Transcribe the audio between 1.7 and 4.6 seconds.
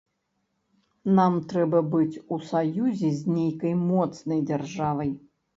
быць у саюзе з нейкай моцнай